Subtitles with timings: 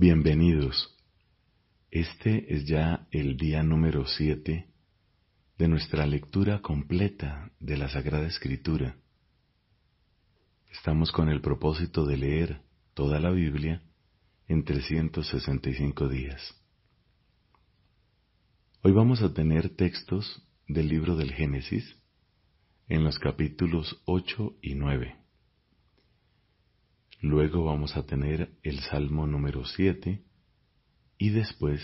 [0.00, 0.96] Bienvenidos.
[1.90, 4.70] Este es ya el día número siete
[5.58, 8.96] de nuestra lectura completa de la Sagrada Escritura.
[10.72, 12.62] Estamos con el propósito de leer
[12.94, 13.82] toda la Biblia
[14.48, 16.40] en 365 días.
[18.82, 21.94] Hoy vamos a tener textos del libro del Génesis
[22.88, 25.19] en los capítulos 8 y 9.
[27.22, 30.24] Luego vamos a tener el Salmo número 7
[31.18, 31.82] y después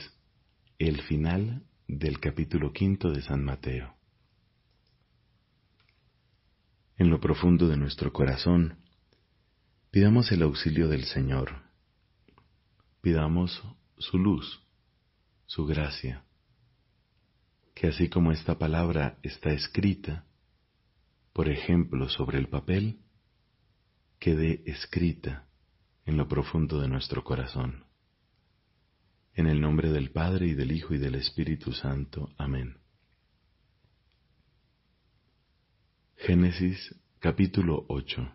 [0.78, 3.94] el final del capítulo quinto de San Mateo.
[6.96, 8.78] En lo profundo de nuestro corazón,
[9.90, 11.64] pidamos el auxilio del Señor.
[13.02, 13.62] Pidamos
[13.98, 14.62] su luz,
[15.44, 16.24] su gracia,
[17.74, 20.24] que así como esta palabra está escrita,
[21.34, 23.00] por ejemplo, sobre el papel,
[24.18, 25.46] quede escrita
[26.04, 27.84] en lo profundo de nuestro corazón.
[29.34, 32.30] En el nombre del Padre y del Hijo y del Espíritu Santo.
[32.38, 32.78] Amén.
[36.16, 38.32] Génesis capítulo 8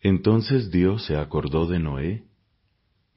[0.00, 2.24] Entonces Dios se acordó de Noé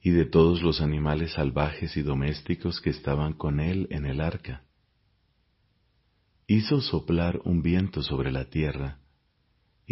[0.02, 4.64] y de todos los animales salvajes y domésticos que estaban con él en el arca.
[6.48, 8.98] Hizo soplar un viento sobre la tierra,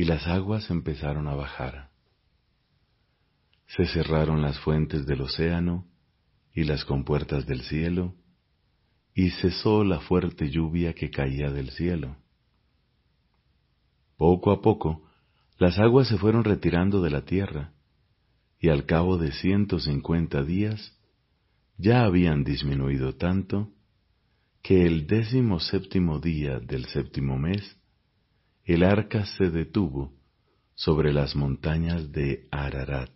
[0.00, 1.90] y las aguas empezaron a bajar.
[3.66, 5.86] Se cerraron las fuentes del océano
[6.54, 8.14] y las compuertas del cielo,
[9.12, 12.16] y cesó la fuerte lluvia que caía del cielo.
[14.16, 15.06] Poco a poco,
[15.58, 17.74] las aguas se fueron retirando de la tierra,
[18.58, 20.98] y al cabo de ciento cincuenta días
[21.76, 23.68] ya habían disminuido tanto
[24.62, 27.76] que el décimo séptimo día del séptimo mes
[28.72, 30.12] el arca se detuvo
[30.74, 33.10] sobre las montañas de Ararat.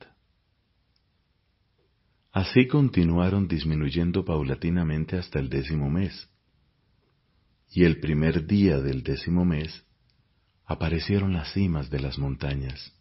[2.33, 6.29] Así continuaron disminuyendo paulatinamente hasta el décimo mes.
[7.71, 9.85] Y el primer día del décimo mes
[10.67, 12.93] aparecieron las cimas de las montañas.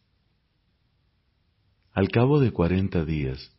[1.92, 3.52] Al cabo de cuarenta días,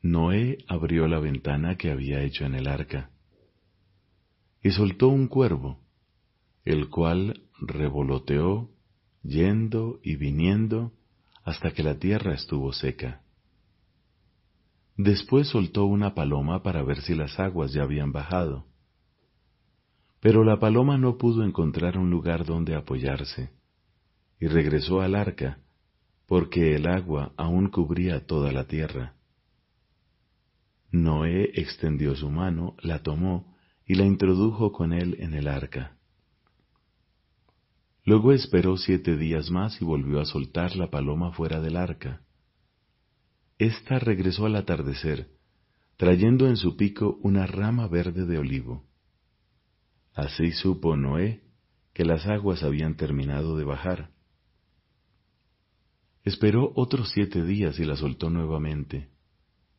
[0.00, 3.10] Noé abrió la ventana que había hecho en el arca
[4.62, 5.78] y soltó un cuervo,
[6.64, 8.70] el cual revoloteó,
[9.22, 10.92] yendo y viniendo,
[11.44, 13.22] hasta que la tierra estuvo seca.
[14.96, 18.66] Después soltó una paloma para ver si las aguas ya habían bajado.
[20.20, 23.50] Pero la paloma no pudo encontrar un lugar donde apoyarse,
[24.40, 25.58] y regresó al arca,
[26.26, 29.14] porque el agua aún cubría toda la tierra.
[30.90, 33.54] Noé extendió su mano, la tomó
[33.84, 35.96] y la introdujo con él en el arca.
[38.04, 42.20] Luego esperó siete días más y volvió a soltar la paloma fuera del arca.
[43.58, 45.30] Esta regresó al atardecer,
[45.96, 48.84] trayendo en su pico una rama verde de olivo.
[50.12, 51.42] Así supo Noé
[51.94, 54.10] que las aguas habían terminado de bajar.
[56.24, 59.08] Esperó otros siete días y la soltó nuevamente,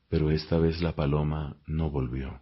[0.09, 2.41] pero esta vez la paloma no volvió.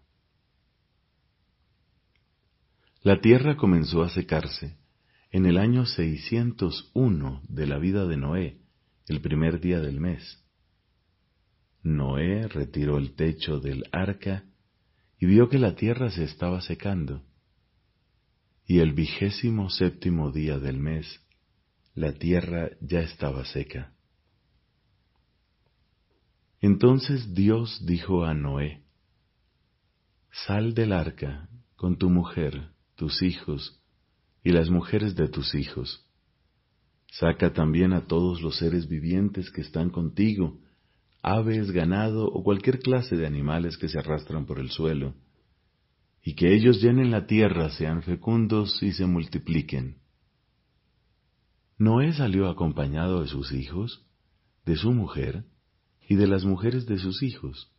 [3.02, 4.78] La tierra comenzó a secarse
[5.34, 8.60] en el año 601 de la vida de Noé,
[9.08, 10.46] el primer día del mes.
[11.82, 14.44] Noé retiró el techo del arca
[15.18, 17.24] y vio que la tierra se estaba secando.
[18.68, 21.20] Y el vigésimo séptimo día del mes,
[21.96, 23.92] la tierra ya estaba seca.
[26.62, 28.84] Entonces Dios dijo a Noé,
[30.46, 33.83] Sal del arca con tu mujer, tus hijos,
[34.44, 36.06] y las mujeres de tus hijos.
[37.12, 40.60] Saca también a todos los seres vivientes que están contigo,
[41.22, 45.14] aves, ganado o cualquier clase de animales que se arrastran por el suelo,
[46.22, 49.98] y que ellos llenen la tierra, sean fecundos y se multipliquen.
[51.78, 54.06] Noé salió acompañado de sus hijos,
[54.66, 55.46] de su mujer
[56.08, 57.72] y de las mujeres de sus hijos.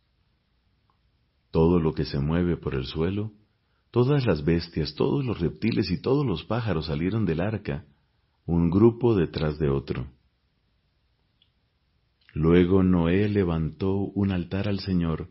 [1.51, 3.31] Todo lo que se mueve por el suelo,
[3.95, 7.85] Todas las bestias, todos los reptiles y todos los pájaros salieron del arca,
[8.45, 10.07] un grupo detrás de otro.
[12.33, 15.29] Luego Noé levantó un altar al Señor,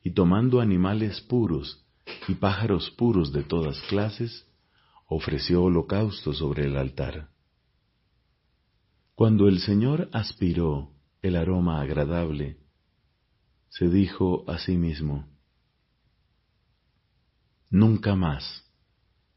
[0.00, 1.84] y tomando animales puros
[2.28, 4.46] y pájaros puros de todas clases,
[5.08, 7.30] ofreció holocausto sobre el altar.
[9.16, 12.58] Cuando el Señor aspiró el aroma agradable,
[13.70, 15.26] se dijo a sí mismo,
[17.70, 18.64] Nunca más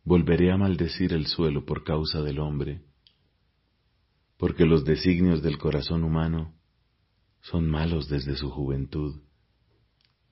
[0.05, 2.81] volveré a maldecir el suelo por causa del hombre,
[4.37, 6.53] porque los designios del corazón humano
[7.41, 9.21] son malos desde su juventud,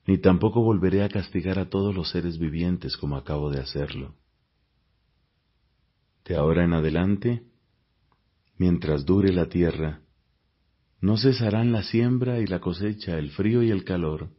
[0.07, 4.15] ni tampoco volveré a castigar a todos los seres vivientes como acabo de hacerlo.
[6.23, 7.43] De ahora en adelante,
[8.57, 10.01] mientras dure la tierra,
[11.01, 14.29] no cesarán la siembra y la cosecha, el frío y el calor,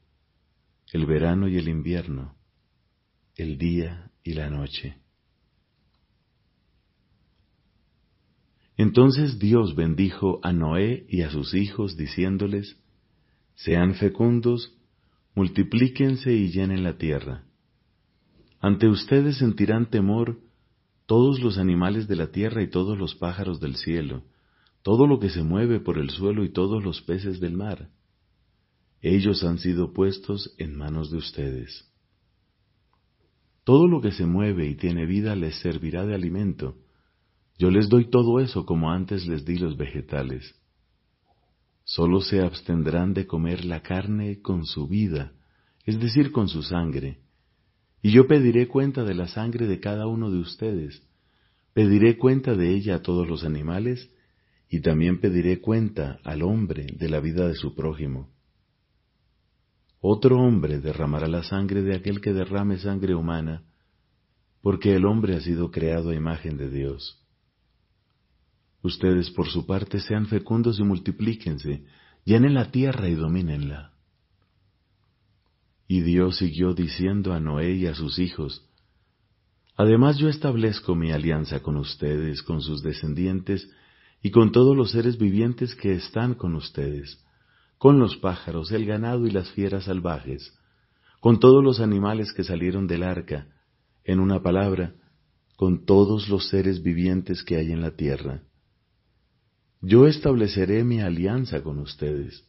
[0.93, 2.40] el verano y el invierno,
[3.37, 4.97] el día y la noche.
[8.77, 12.79] Entonces Dios bendijo a Noé y a sus hijos, diciéndoles,
[13.55, 14.75] Sean fecundos,
[15.35, 17.45] multiplíquense y llenen la tierra.
[18.59, 20.41] Ante ustedes sentirán temor
[21.05, 24.23] todos los animales de la tierra y todos los pájaros del cielo,
[24.83, 27.91] todo lo que se mueve por el suelo y todos los peces del mar.
[29.03, 31.90] Ellos han sido puestos en manos de ustedes.
[33.65, 36.77] Todo lo que se mueve y tiene vida les servirá de alimento.
[37.59, 40.55] Yo les doy todo eso como antes les di los vegetales.
[41.85, 45.33] Solo se abstendrán de comer la carne con su vida,
[45.85, 47.19] es decir, con su sangre.
[48.03, 51.03] Y yo pediré cuenta de la sangre de cada uno de ustedes.
[51.75, 54.11] Pediré cuenta de ella a todos los animales
[54.71, 58.31] y también pediré cuenta al hombre de la vida de su prójimo.
[60.01, 63.65] Otro hombre derramará la sangre de aquel que derrame sangre humana,
[64.63, 67.19] porque el hombre ha sido creado a imagen de Dios.
[68.83, 71.85] Ustedes por su parte sean fecundos y multiplíquense,
[72.25, 73.93] llenen la tierra y domínenla.
[75.87, 78.67] Y Dios siguió diciendo a Noé y a sus hijos,
[79.81, 83.67] Además yo establezco mi alianza con ustedes, con sus descendientes,
[84.23, 87.25] y con todos los seres vivientes que están con ustedes,
[87.81, 90.53] con los pájaros, el ganado y las fieras salvajes,
[91.19, 93.47] con todos los animales que salieron del arca,
[94.05, 94.97] en una palabra,
[95.57, 98.43] con todos los seres vivientes que hay en la tierra.
[99.81, 102.47] Yo estableceré mi alianza con ustedes.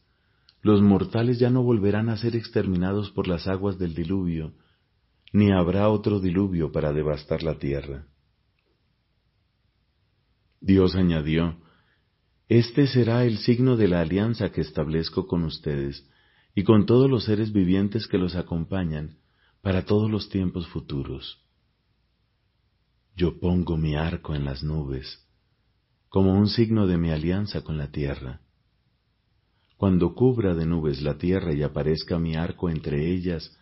[0.60, 4.52] Los mortales ya no volverán a ser exterminados por las aguas del diluvio,
[5.32, 8.04] ni habrá otro diluvio para devastar la tierra.
[10.60, 11.56] Dios añadió,
[12.54, 16.06] Este será el signo de la alianza que establezco con ustedes
[16.54, 19.16] y con todos los seres vivientes que los acompañan
[19.62, 21.40] para todos los tiempos futuros.
[23.16, 25.26] Yo pongo mi arco en las nubes,
[26.10, 28.42] como un signo de mi alianza con la tierra.
[29.78, 33.58] Cuando cubra de nubes la tierra y aparezca mi arco entre ellas,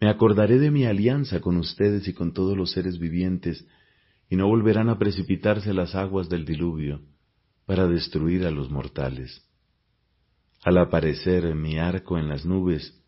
[0.00, 3.66] me acordaré de mi alianza con ustedes y con todos los seres vivientes
[4.30, 7.02] y no volverán a precipitarse las aguas del diluvio
[7.66, 9.42] para destruir a los mortales.
[10.62, 13.00] Al aparecer mi arco en las nubes,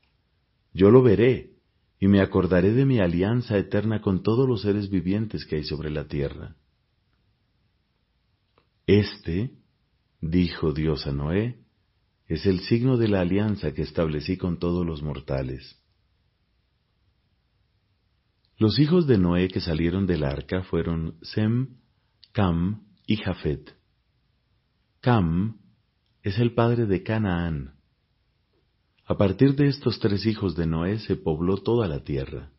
[0.72, 1.56] yo lo veré
[1.98, 5.90] y me acordaré de mi alianza eterna con todos los seres vivientes que hay sobre
[5.90, 6.56] la tierra.
[8.86, 9.52] Este,
[10.20, 11.58] dijo Dios a Noé,
[12.26, 15.80] es el signo de la alianza que establecí con todos los mortales.
[18.58, 21.76] Los hijos de Noé que salieron del arca fueron Sem,
[22.32, 23.75] Cam y Jafet.
[25.06, 25.58] Cam
[26.24, 27.76] es el padre de Canaán.
[29.04, 32.50] A partir de estos tres hijos de Noé se pobló toda la tierra.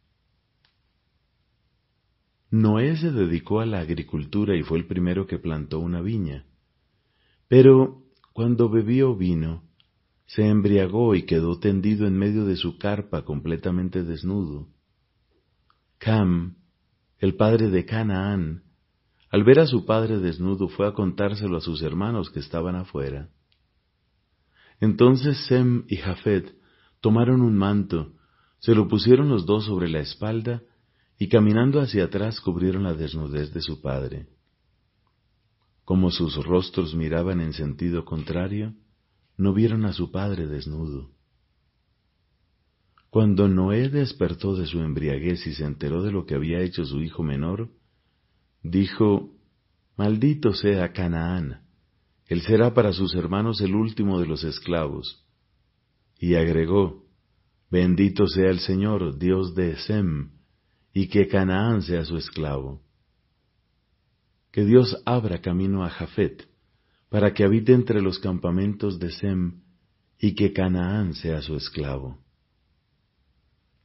[2.49, 6.45] Noé se dedicó a la agricultura y fue el primero que plantó una viña.
[7.49, 9.65] Pero cuando bebió vino,
[10.25, 14.69] se embriagó y quedó tendido en medio de su carpa completamente desnudo.
[15.98, 16.55] Cam,
[17.19, 18.63] el padre de Canaán,
[19.29, 23.29] al ver a su padre desnudo fue a contárselo a sus hermanos que estaban afuera.
[24.79, 26.55] Entonces Sem y Jafet
[27.01, 28.13] tomaron un manto,
[28.60, 30.62] se lo pusieron los dos sobre la espalda
[31.19, 34.27] y caminando hacia atrás cubrieron la desnudez de su padre.
[35.84, 38.74] Como sus rostros miraban en sentido contrario,
[39.38, 41.12] no vieron a su padre desnudo.
[43.10, 47.01] Cuando Noé despertó de su embriaguez y se enteró de lo que había hecho su
[47.01, 47.69] hijo menor,
[48.69, 49.33] dijo,
[49.97, 51.67] Maldito sea Canaán,
[52.27, 55.25] él será para sus hermanos el último de los esclavos.
[56.19, 57.05] Y agregó,
[57.69, 60.31] Bendito sea el Señor, Dios de Sem,
[60.93, 62.81] y que Canaán sea su esclavo.
[64.51, 66.47] Que Dios abra camino a Jafet,
[67.09, 69.62] para que habite entre los campamentos de Sem,
[70.19, 72.19] y que Canaán sea su esclavo.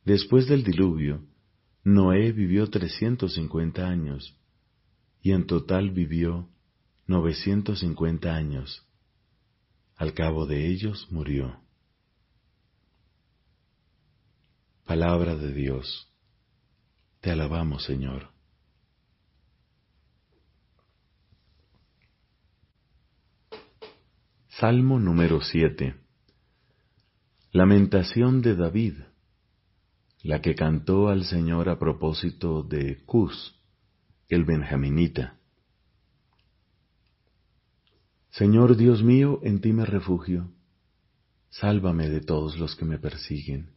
[0.04, 1.24] Después del diluvio,
[1.84, 4.36] Noé vivió trescientos cincuenta años,
[5.22, 6.48] y en total vivió
[7.06, 8.84] novecientos cincuenta años.
[9.96, 11.60] Al cabo de ellos murió.
[14.84, 16.12] Palabra de Dios.
[17.20, 18.30] Te alabamos, Señor.
[24.48, 25.94] Salmo número 7.
[27.52, 28.94] Lamentación de David,
[30.22, 33.61] la que cantó al Señor a propósito de Cus,
[34.34, 35.36] el benjaminita.
[38.30, 40.50] Señor Dios mío, en ti me refugio.
[41.50, 43.72] Sálvame de todos los que me persiguen.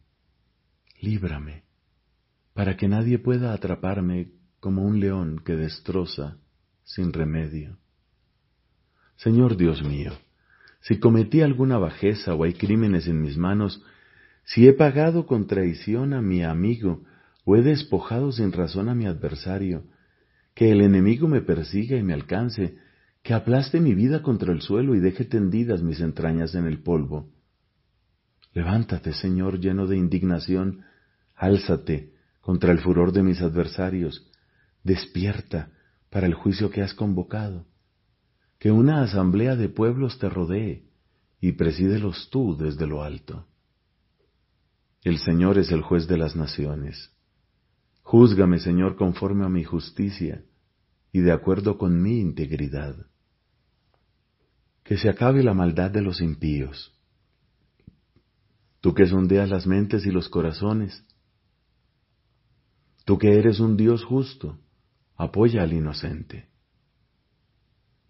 [0.98, 1.64] Líbrame,
[2.54, 6.38] para que nadie pueda atraparme como un león que destroza
[6.84, 7.76] sin remedio.
[9.16, 10.12] Señor Dios mío,
[10.80, 13.84] si cometí alguna bajeza o hay crímenes en mis manos,
[14.44, 17.02] si he pagado con traición a mi amigo
[17.44, 19.84] o he despojado sin razón a mi adversario,
[20.56, 22.78] que el enemigo me persiga y me alcance,
[23.22, 27.28] que aplaste mi vida contra el suelo y deje tendidas mis entrañas en el polvo.
[28.54, 30.82] Levántate, Señor, lleno de indignación,
[31.34, 34.28] álzate contra el furor de mis adversarios,
[34.82, 35.72] despierta
[36.08, 37.66] para el juicio que has convocado
[38.58, 40.84] que una asamblea de pueblos te rodee
[41.40, 43.46] y presídelos tú desde lo alto.
[45.02, 47.12] El Señor es el juez de las naciones.
[48.06, 50.44] Júzgame, Señor, conforme a mi justicia
[51.10, 52.94] y de acuerdo con mi integridad.
[54.84, 56.96] Que se acabe la maldad de los impíos.
[58.80, 61.04] Tú que sondeas las mentes y los corazones.
[63.04, 64.56] Tú que eres un Dios justo,
[65.16, 66.48] apoya al inocente.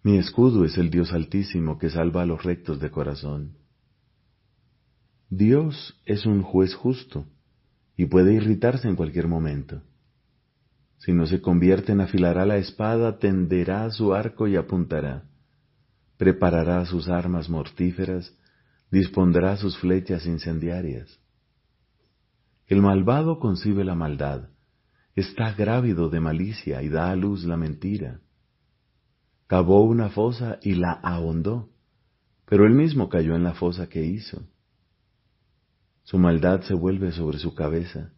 [0.03, 3.57] Mi escudo es el Dios altísimo que salva a los rectos de corazón.
[5.31, 7.27] Dios es un juez justo
[7.97, 9.83] y puede irritarse en cualquier momento.
[10.99, 15.25] Si no se convierte en afilará la espada, tenderá su arco y apuntará.
[16.17, 18.35] Preparará sus armas mortíferas,
[18.91, 21.21] dispondrá sus flechas incendiarias.
[22.67, 24.49] El malvado concibe la maldad,
[25.15, 28.21] está grávido de malicia y da a luz la mentira
[29.47, 31.71] cavó una fosa y la ahondó,
[32.47, 34.43] pero él mismo cayó en la fosa que hizo.
[36.07, 38.13] Su maldad se vuelve sobre su cabeza,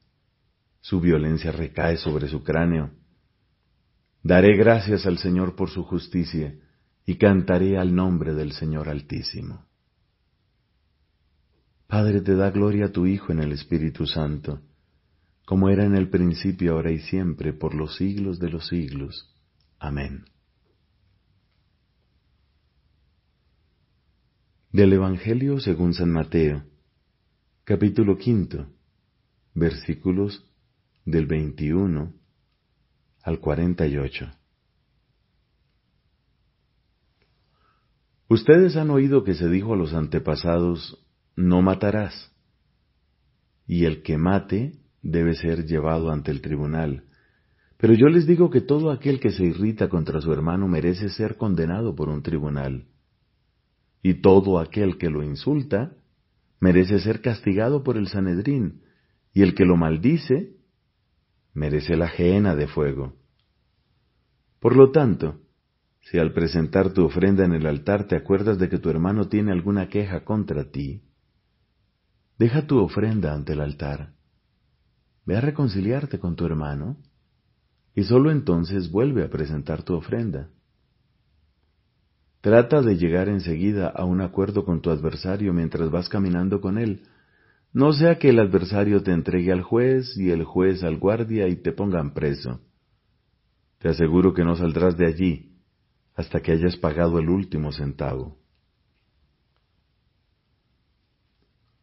[0.82, 2.90] su violencia recae sobre su cráneo.
[4.22, 6.54] Daré gracias al Señor por su justicia
[7.06, 9.64] y cantaré al nombre del Señor Altísimo.
[11.86, 14.60] Padre, te da gloria a tu Hijo en el Espíritu Santo,
[15.46, 19.34] como era en el principio, ahora y siempre, por los siglos de los siglos.
[19.78, 20.26] Amén.
[24.72, 26.64] Del Evangelio según San Mateo,
[27.68, 28.66] capítulo quinto,
[29.52, 30.42] versículos
[31.04, 32.14] del 21
[33.22, 34.30] al 48.
[38.30, 41.06] Ustedes han oído que se dijo a los antepasados,
[41.36, 42.34] no matarás,
[43.66, 47.04] y el que mate debe ser llevado ante el tribunal.
[47.76, 51.36] Pero yo les digo que todo aquel que se irrita contra su hermano merece ser
[51.36, 52.86] condenado por un tribunal
[54.02, 55.97] y todo aquel que lo insulta
[56.60, 58.82] merece ser castigado por el Sanedrín,
[59.32, 60.56] y el que lo maldice
[61.54, 63.14] merece la gehenna de fuego.
[64.60, 65.40] Por lo tanto,
[66.00, 69.52] si al presentar tu ofrenda en el altar te acuerdas de que tu hermano tiene
[69.52, 71.02] alguna queja contra ti,
[72.38, 74.14] deja tu ofrenda ante el altar,
[75.26, 76.96] ve a reconciliarte con tu hermano,
[77.94, 80.50] y sólo entonces vuelve a presentar tu ofrenda.
[82.48, 87.02] Trata de llegar enseguida a un acuerdo con tu adversario mientras vas caminando con él.
[87.74, 91.56] No sea que el adversario te entregue al juez y el juez al guardia y
[91.56, 92.62] te pongan preso.
[93.80, 95.58] Te aseguro que no saldrás de allí
[96.14, 98.38] hasta que hayas pagado el último centavo.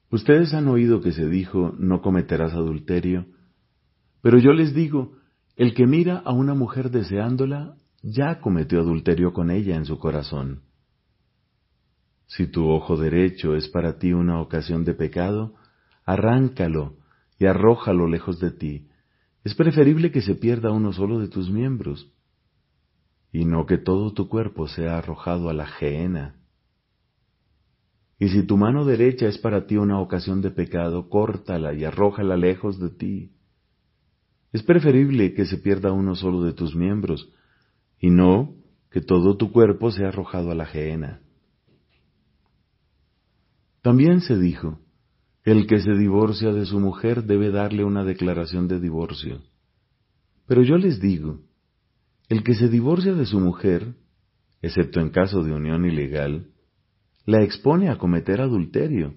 [0.10, 3.27] Ustedes han oído que se dijo no cometerás adulterio,
[4.24, 5.15] pero yo les digo,
[5.57, 10.62] el que mira a una mujer deseándola ya cometió adulterio con ella en su corazón.
[12.27, 15.55] Si tu ojo derecho es para ti una ocasión de pecado,
[16.05, 16.97] arráncalo
[17.39, 18.88] y arrójalo lejos de ti.
[19.43, 22.12] Es preferible que se pierda uno solo de tus miembros,
[23.31, 26.35] y no que todo tu cuerpo sea arrojado a la gehenna.
[28.19, 32.38] Y si tu mano derecha es para ti una ocasión de pecado, córtala y arrójala
[32.38, 33.31] lejos de ti.
[34.53, 37.33] Es preferible que se pierda uno solo de tus miembros,
[38.05, 38.53] y no
[38.91, 41.21] que todo tu cuerpo sea arrojado a la gehenna.
[43.81, 44.79] También se dijo,
[45.43, 49.41] el que se divorcia de su mujer debe darle una declaración de divorcio.
[50.45, 51.39] Pero yo les digo,
[52.29, 53.95] el que se divorcia de su mujer,
[54.62, 56.51] excepto en caso de unión ilegal,
[57.25, 59.15] la expone a cometer adulterio.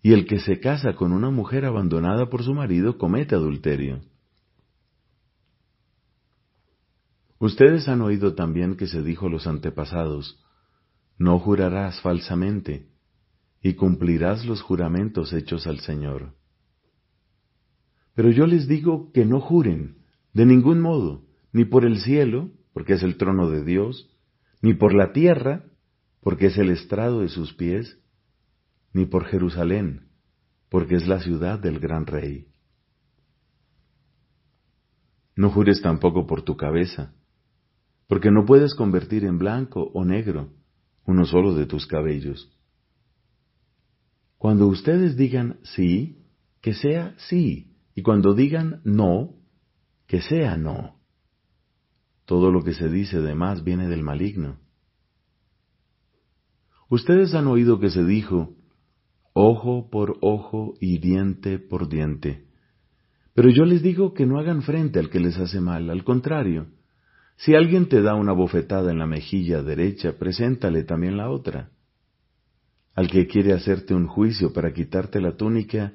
[0.00, 4.00] Y el que se casa con una mujer abandonada por su marido comete adulterio.
[7.44, 10.42] Ustedes han oído también que se dijo a los antepasados,
[11.18, 12.88] no jurarás falsamente,
[13.60, 16.32] y cumplirás los juramentos hechos al Señor.
[18.14, 19.98] Pero yo les digo que no juren,
[20.32, 24.10] de ningún modo, ni por el cielo, porque es el trono de Dios,
[24.62, 25.66] ni por la tierra,
[26.22, 27.98] porque es el estrado de sus pies,
[28.94, 30.08] ni por Jerusalén,
[30.70, 32.48] porque es la ciudad del gran rey.
[35.36, 37.12] No jures tampoco por tu cabeza,
[38.08, 40.52] porque no puedes convertir en blanco o negro
[41.06, 42.50] uno solo de tus cabellos.
[44.38, 46.24] Cuando ustedes digan sí,
[46.60, 49.36] que sea sí, y cuando digan no,
[50.06, 51.00] que sea no.
[52.24, 54.58] Todo lo que se dice de más viene del maligno.
[56.88, 58.56] Ustedes han oído que se dijo,
[59.32, 62.46] ojo por ojo y diente por diente.
[63.34, 66.68] Pero yo les digo que no hagan frente al que les hace mal, al contrario,
[67.36, 71.70] si alguien te da una bofetada en la mejilla derecha, preséntale también la otra.
[72.94, 75.92] Al que quiere hacerte un juicio para quitarte la túnica,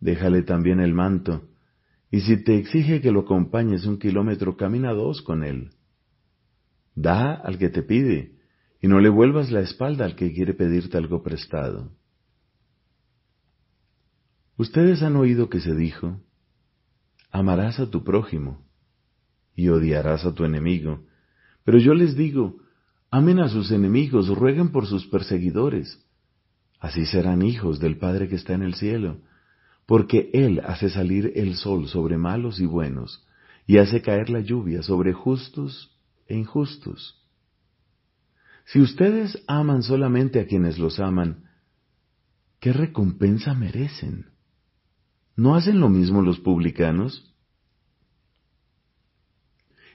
[0.00, 1.48] déjale también el manto,
[2.10, 5.70] y si te exige que lo acompañes un kilómetro, camina dos con él.
[6.94, 8.36] Da al que te pide,
[8.80, 11.92] y no le vuelvas la espalda al que quiere pedirte algo prestado.
[14.56, 16.20] Ustedes han oído que se dijo,
[17.30, 18.69] amarás a tu prójimo
[19.60, 21.04] y odiarás a tu enemigo.
[21.64, 22.56] Pero yo les digo,
[23.10, 26.02] amen a sus enemigos, rueguen por sus perseguidores.
[26.78, 29.18] Así serán hijos del Padre que está en el cielo,
[29.84, 33.26] porque Él hace salir el sol sobre malos y buenos,
[33.66, 35.94] y hace caer la lluvia sobre justos
[36.26, 37.22] e injustos.
[38.64, 41.44] Si ustedes aman solamente a quienes los aman,
[42.60, 44.30] ¿qué recompensa merecen?
[45.36, 47.29] ¿No hacen lo mismo los publicanos?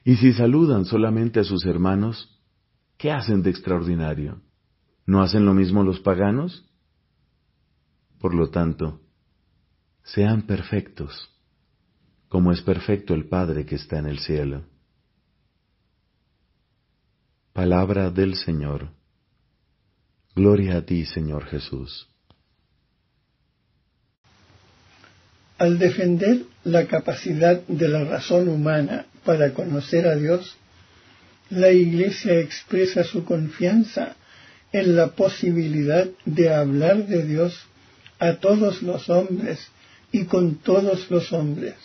[0.07, 2.39] Y si saludan solamente a sus hermanos,
[2.95, 4.39] ¿qué hacen de extraordinario?
[5.07, 6.63] ¿No hacen lo mismo los paganos?
[8.19, 9.01] Por lo tanto,
[10.03, 11.31] sean perfectos,
[12.29, 14.65] como es perfecto el Padre que está en el cielo.
[17.51, 18.91] Palabra del Señor.
[20.35, 22.14] Gloria a ti, Señor Jesús.
[25.57, 30.57] Al defender la capacidad de la razón humana para conocer a Dios,
[31.49, 34.15] la Iglesia expresa su confianza
[34.73, 37.67] en la posibilidad de hablar de Dios
[38.19, 39.67] a todos los hombres
[40.11, 41.75] y con todos los hombres.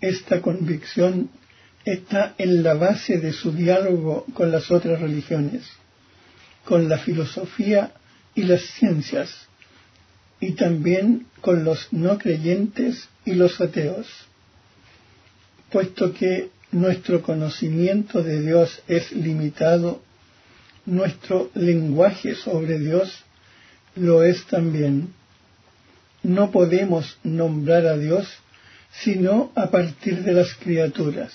[0.00, 1.30] Esta convicción
[1.84, 5.62] está en la base de su diálogo con las otras religiones,
[6.64, 7.92] con la filosofía
[8.34, 9.48] y las ciencias,
[10.44, 14.06] y también con los no creyentes y los ateos.
[15.70, 20.02] Puesto que nuestro conocimiento de Dios es limitado,
[20.84, 23.24] nuestro lenguaje sobre Dios
[23.96, 25.14] lo es también.
[26.22, 28.28] No podemos nombrar a Dios
[29.02, 31.32] sino a partir de las criaturas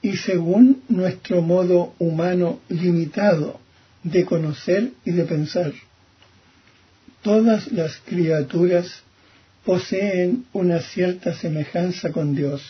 [0.00, 3.60] y según nuestro modo humano limitado
[4.02, 5.74] de conocer y de pensar.
[7.26, 9.02] Todas las criaturas
[9.64, 12.62] poseen una cierta semejanza con Dios,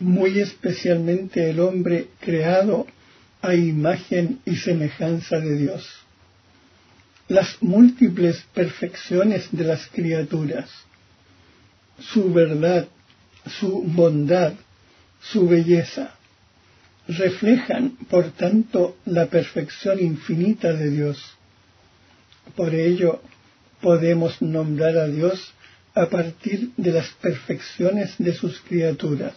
[0.00, 2.88] muy especialmente el hombre creado
[3.42, 5.88] a imagen y semejanza de Dios.
[7.28, 10.68] Las múltiples perfecciones de las criaturas,
[12.00, 12.88] su verdad,
[13.60, 14.54] su bondad,
[15.20, 16.16] su belleza,
[17.06, 21.22] reflejan, por tanto, la perfección infinita de Dios.
[22.56, 23.22] Por ello,
[23.86, 25.52] podemos nombrar a Dios
[25.94, 29.34] a partir de las perfecciones de sus criaturas,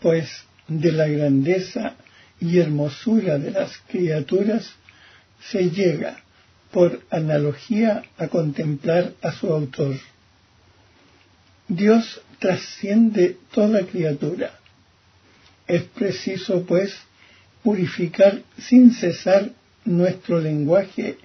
[0.00, 0.26] pues
[0.68, 1.96] de la grandeza
[2.40, 4.72] y hermosura de las criaturas
[5.50, 6.24] se llega,
[6.70, 9.96] por analogía, a contemplar a su autor.
[11.68, 14.58] Dios trasciende toda criatura.
[15.66, 16.96] Es preciso, pues,
[17.62, 19.50] purificar sin cesar
[19.84, 21.18] nuestro lenguaje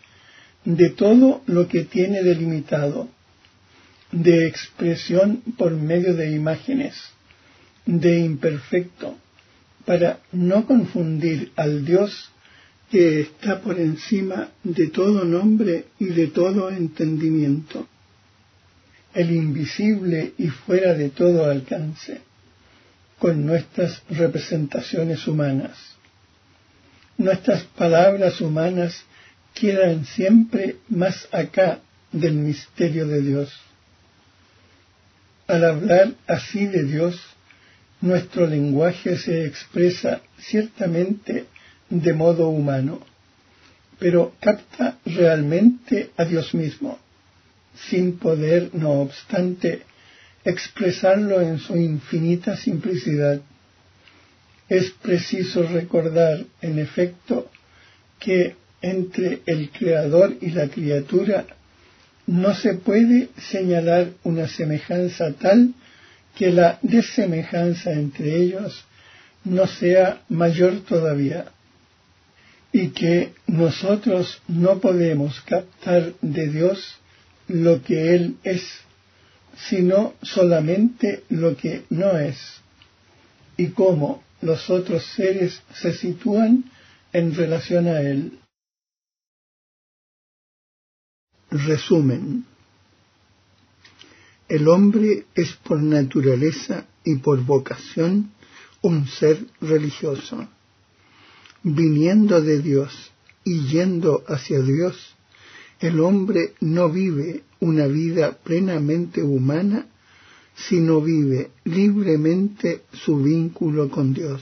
[0.65, 3.09] de todo lo que tiene delimitado,
[4.11, 6.95] de expresión por medio de imágenes,
[7.85, 9.17] de imperfecto,
[9.85, 12.29] para no confundir al Dios
[12.91, 17.87] que está por encima de todo nombre y de todo entendimiento,
[19.13, 22.21] el invisible y fuera de todo alcance,
[23.17, 25.77] con nuestras representaciones humanas.
[27.17, 29.05] Nuestras palabras humanas
[29.53, 31.79] quedan siempre más acá
[32.11, 33.53] del misterio de Dios.
[35.47, 37.19] Al hablar así de Dios,
[38.01, 41.45] nuestro lenguaje se expresa ciertamente
[41.89, 43.01] de modo humano,
[43.99, 46.97] pero capta realmente a Dios mismo,
[47.89, 49.83] sin poder, no obstante,
[50.43, 53.41] expresarlo en su infinita simplicidad.
[54.67, 57.51] Es preciso recordar, en efecto,
[58.19, 61.45] que entre el Creador y la criatura
[62.27, 65.73] no se puede señalar una semejanza tal
[66.35, 68.85] que la desemejanza entre ellos
[69.43, 71.45] no sea mayor todavía
[72.71, 76.95] y que nosotros no podemos captar de Dios
[77.47, 78.63] lo que Él es,
[79.69, 82.37] sino solamente lo que no es,
[83.57, 86.63] y cómo los otros seres se sitúan
[87.11, 88.39] en relación a Él.
[91.51, 92.45] Resumen.
[94.47, 98.31] El hombre es por naturaleza y por vocación
[98.81, 100.47] un ser religioso.
[101.63, 103.11] Viniendo de Dios
[103.43, 105.13] y yendo hacia Dios,
[105.81, 109.87] el hombre no vive una vida plenamente humana,
[110.55, 114.41] sino vive libremente su vínculo con Dios.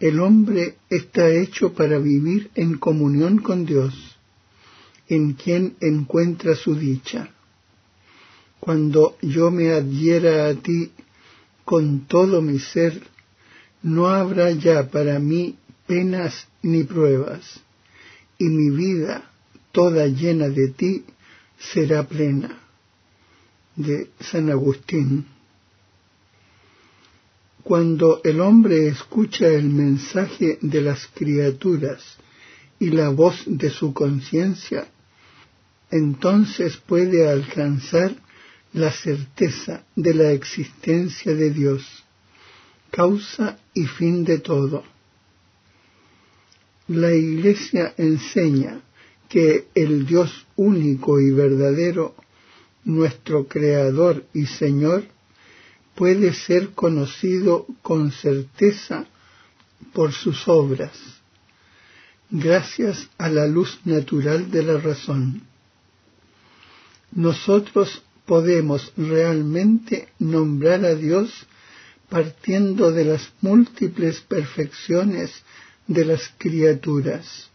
[0.00, 4.13] El hombre está hecho para vivir en comunión con Dios
[5.08, 7.28] en quien encuentra su dicha.
[8.60, 10.90] Cuando yo me adhiera a ti
[11.64, 13.02] con todo mi ser,
[13.82, 17.60] no habrá ya para mí penas ni pruebas,
[18.38, 19.30] y mi vida,
[19.72, 21.04] toda llena de ti,
[21.58, 22.60] será plena.
[23.76, 25.26] De San Agustín.
[27.64, 32.02] Cuando el hombre escucha el mensaje de las criaturas
[32.78, 34.86] y la voz de su conciencia,
[35.94, 38.16] entonces puede alcanzar
[38.72, 41.86] la certeza de la existencia de Dios,
[42.90, 44.82] causa y fin de todo.
[46.88, 48.80] La Iglesia enseña
[49.28, 52.16] que el Dios único y verdadero,
[52.82, 55.04] nuestro Creador y Señor,
[55.94, 59.06] puede ser conocido con certeza
[59.92, 60.90] por sus obras,
[62.30, 65.53] gracias a la luz natural de la razón
[67.14, 71.46] nosotros podemos realmente nombrar a Dios
[72.08, 75.32] partiendo de las múltiples perfecciones
[75.86, 77.50] de las criaturas,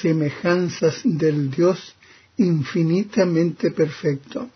[0.00, 1.94] semejanzas del Dios
[2.36, 4.50] infinitamente perfecto,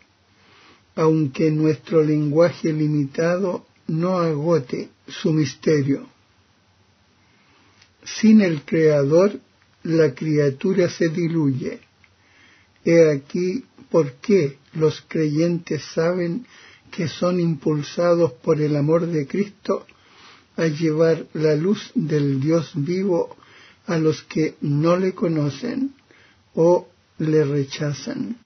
[0.95, 6.09] aunque nuestro lenguaje limitado no agote su misterio.
[8.05, 9.39] Sin el Creador,
[9.83, 11.81] la criatura se diluye.
[12.85, 16.47] He aquí por qué los creyentes saben
[16.91, 19.87] que son impulsados por el amor de Cristo
[20.57, 23.37] a llevar la luz del Dios vivo
[23.87, 25.95] a los que no le conocen
[26.55, 28.39] o le rechazan.